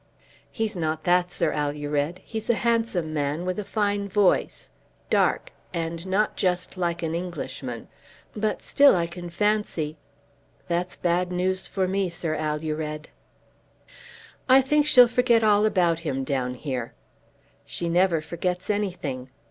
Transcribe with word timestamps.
"He's 0.51 0.75
not 0.75 1.03
that, 1.03 1.29
Sir 1.29 1.51
Alured. 1.51 2.21
He's 2.25 2.49
a 2.49 2.55
handsome 2.55 3.13
man, 3.13 3.45
with 3.45 3.59
a 3.59 3.63
fine 3.63 4.09
voice; 4.09 4.67
dark, 5.11 5.51
and 5.75 6.07
not 6.07 6.35
just 6.35 6.75
like 6.75 7.03
an 7.03 7.13
Englishman; 7.13 7.87
but 8.35 8.63
still 8.63 8.95
I 8.95 9.05
can 9.05 9.29
fancy. 9.29 9.97
That's 10.67 10.95
bad 10.95 11.31
news 11.31 11.67
for 11.67 11.87
me, 11.87 12.09
Sir 12.09 12.33
Alured." 12.33 13.09
"I 14.49 14.59
think 14.59 14.87
she'll 14.87 15.07
forget 15.07 15.43
all 15.43 15.67
about 15.67 15.99
him 15.99 16.23
down 16.23 16.55
here." 16.55 16.95
"She 17.63 17.87
never 17.87 18.21
forgets 18.21 18.71
anything. 18.71 19.29